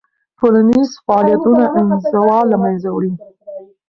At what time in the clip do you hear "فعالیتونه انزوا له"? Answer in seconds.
1.05-2.57